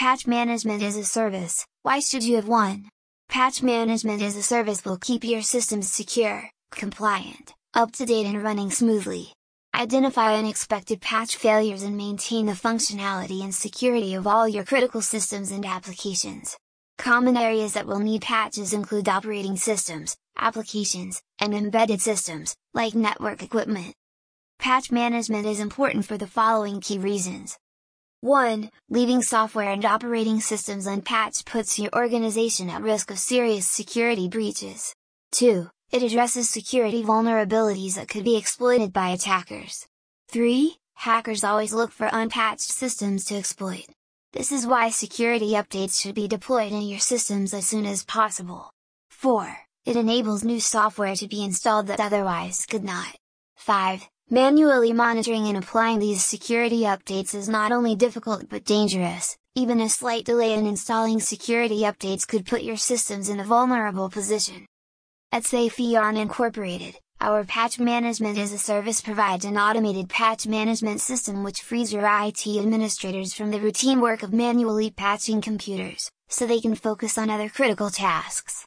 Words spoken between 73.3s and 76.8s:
from the routine work of manually patching computers, so they can